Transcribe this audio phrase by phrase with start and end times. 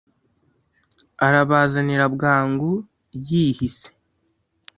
[1.25, 2.69] arabazanira bwangu
[3.27, 3.87] yihise